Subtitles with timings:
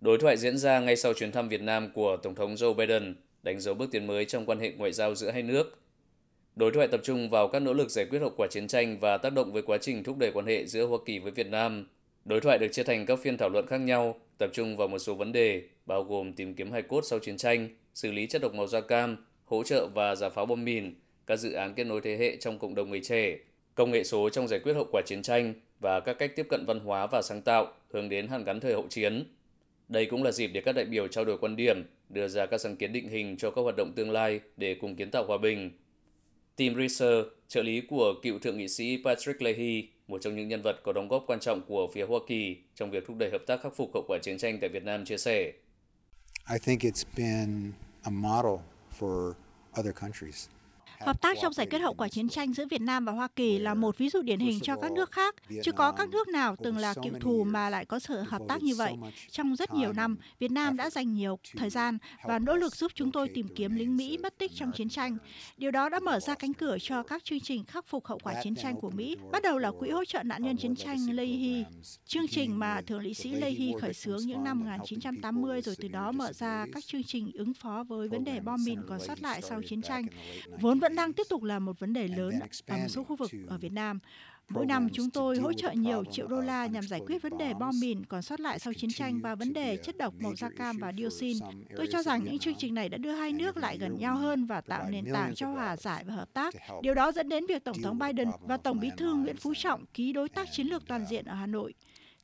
[0.00, 3.14] Đối thoại diễn ra ngay sau chuyến thăm Việt Nam của Tổng thống Joe Biden,
[3.42, 5.78] đánh dấu bước tiến mới trong quan hệ ngoại giao giữa hai nước.
[6.56, 9.18] Đối thoại tập trung vào các nỗ lực giải quyết hậu quả chiến tranh và
[9.18, 11.88] tác động với quá trình thúc đẩy quan hệ giữa Hoa Kỳ với Việt Nam.
[12.24, 14.98] Đối thoại được chia thành các phiên thảo luận khác nhau, tập trung vào một
[14.98, 18.42] số vấn đề, bao gồm tìm kiếm hài cốt sau chiến tranh, xử lý chất
[18.42, 20.94] độc màu da cam, hỗ trợ và giả phá bom mìn,
[21.26, 23.38] các dự án kết nối thế hệ trong cộng đồng người trẻ,
[23.74, 26.64] công nghệ số trong giải quyết hậu quả chiến tranh và các cách tiếp cận
[26.66, 29.24] văn hóa và sáng tạo hướng đến hàn gắn thời hậu chiến.
[29.90, 32.60] Đây cũng là dịp để các đại biểu trao đổi quan điểm, đưa ra các
[32.60, 35.38] sáng kiến định hình cho các hoạt động tương lai để cùng kiến tạo hòa
[35.38, 35.70] bình.
[36.56, 40.62] Tim Reeser, trợ lý của cựu thượng nghị sĩ Patrick Leahy, một trong những nhân
[40.62, 43.42] vật có đóng góp quan trọng của phía Hoa Kỳ trong việc thúc đẩy hợp
[43.46, 45.52] tác khắc phục hậu quả chiến tranh tại Việt Nam chia sẻ.
[46.50, 48.56] I think it's been a model
[48.98, 49.32] for
[49.80, 50.48] other countries.
[51.00, 53.58] Hợp tác trong giải quyết hậu quả chiến tranh giữa Việt Nam và Hoa Kỳ
[53.58, 55.34] là một ví dụ điển hình cho các nước khác.
[55.62, 58.62] Chưa có các nước nào từng là cựu thù mà lại có sự hợp tác
[58.62, 58.94] như vậy.
[59.30, 62.92] Trong rất nhiều năm, Việt Nam đã dành nhiều thời gian và nỗ lực giúp
[62.94, 65.16] chúng tôi tìm kiếm lính Mỹ mất tích trong chiến tranh.
[65.56, 68.34] Điều đó đã mở ra cánh cửa cho các chương trình khắc phục hậu quả
[68.42, 71.64] chiến tranh của Mỹ, bắt đầu là Quỹ hỗ trợ nạn nhân chiến tranh Leahy,
[72.06, 76.12] chương trình mà Thượng nghị sĩ Leahy khởi xướng những năm 1980 rồi từ đó
[76.12, 79.42] mở ra các chương trình ứng phó với vấn đề bom mìn còn sót lại
[79.42, 80.06] sau chiến tranh,
[80.60, 83.16] vốn vẫn vẫn đang tiếp tục là một vấn đề lớn ở một số khu
[83.16, 83.98] vực ở Việt Nam.
[84.48, 87.54] Mỗi năm chúng tôi hỗ trợ nhiều triệu đô la nhằm giải quyết vấn đề
[87.54, 90.48] bom mìn còn sót lại sau chiến tranh và vấn đề chất độc màu da
[90.56, 91.36] cam và dioxin.
[91.76, 94.46] Tôi cho rằng những chương trình này đã đưa hai nước lại gần nhau hơn
[94.46, 96.54] và tạo nền tảng cho hòa giải và hợp tác.
[96.82, 99.84] Điều đó dẫn đến việc Tổng thống Biden và Tổng bí thư Nguyễn Phú Trọng
[99.94, 101.74] ký đối tác chiến lược toàn diện ở Hà Nội.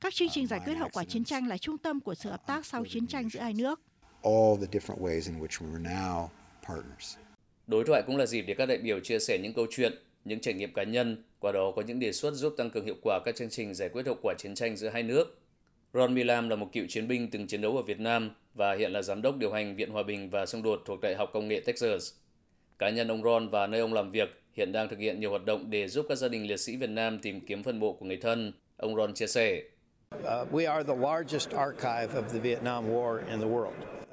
[0.00, 2.46] Các chương trình giải quyết hậu quả chiến tranh là trung tâm của sự hợp
[2.46, 3.80] tác sau chiến tranh giữa hai nước.
[4.22, 6.28] All the different ways in which we are now
[6.68, 7.16] partners.
[7.66, 9.92] Đối thoại cũng là dịp để các đại biểu chia sẻ những câu chuyện,
[10.24, 12.94] những trải nghiệm cá nhân, qua đó có những đề xuất giúp tăng cường hiệu
[13.02, 15.38] quả các chương trình giải quyết hậu quả chiến tranh giữa hai nước.
[15.94, 18.92] Ron Milam là một cựu chiến binh từng chiến đấu ở Việt Nam và hiện
[18.92, 21.48] là giám đốc điều hành Viện Hòa bình và Xung đột thuộc Đại học Công
[21.48, 22.12] nghệ Texas.
[22.78, 25.44] Cá nhân ông Ron và nơi ông làm việc hiện đang thực hiện nhiều hoạt
[25.44, 28.06] động để giúp các gia đình liệt sĩ Việt Nam tìm kiếm phân mộ của
[28.06, 28.52] người thân.
[28.76, 29.62] Ông Ron chia sẻ.
[30.16, 34.05] Uh, we are the largest archive of the Vietnam War in the world.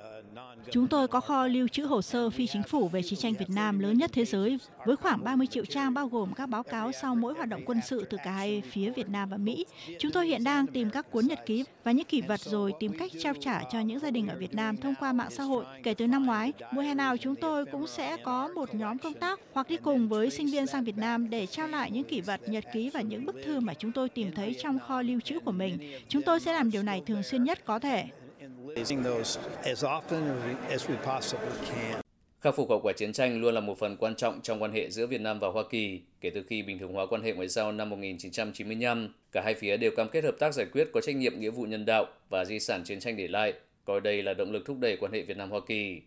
[0.74, 3.50] Chúng tôi có kho lưu trữ hồ sơ phi chính phủ về chiến tranh Việt
[3.50, 6.92] Nam lớn nhất thế giới, với khoảng 30 triệu trang bao gồm các báo cáo
[6.92, 9.66] sau mỗi hoạt động quân sự từ cả hai phía Việt Nam và Mỹ.
[10.00, 12.98] Chúng tôi hiện đang tìm các cuốn nhật ký và những kỷ vật rồi tìm
[12.98, 15.66] cách trao trả cho những gia đình ở Việt Nam thông qua mạng xã hội.
[15.84, 19.14] Kể từ năm ngoái, mùa hè nào chúng tôi cũng sẽ có một nhóm công
[19.14, 22.22] tác hoặc đi cùng với sinh viên sang Việt Nam để trao lại những kỷ
[22.22, 25.20] vật, nhật ký và những bức thư mà chúng tôi tìm thấy trong kho lưu
[25.20, 25.78] trữ của mình.
[26.08, 28.06] Chúng tôi sẽ làm điều này thường xuyên nhất có thể.
[32.42, 34.90] Khắc phục hậu quả chiến tranh luôn là một phần quan trọng trong quan hệ
[34.90, 36.02] giữa Việt Nam và Hoa Kỳ.
[36.22, 39.78] Kể từ khi bình thường hóa quan hệ ngoại giao năm 1995, cả hai phía
[39.78, 42.46] đều cam kết hợp tác giải quyết có trách nhiệm nghĩa vụ nhân đạo và
[42.46, 43.54] di sản chiến tranh để lại,
[43.86, 46.02] coi đây là động lực thúc đẩy quan hệ Việt Nam-Hoa Kỳ.